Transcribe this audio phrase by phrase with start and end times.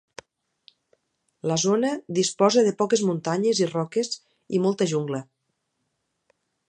[1.51, 4.13] La zona disposa de poques muntanyes i roques
[4.59, 5.21] i molta jungla.